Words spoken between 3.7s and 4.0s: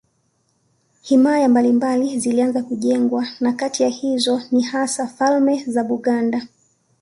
ya